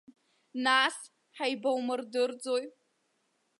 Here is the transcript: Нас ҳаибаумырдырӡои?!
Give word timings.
Нас 0.63 0.95
ҳаибаумырдырӡои?! 1.37 2.63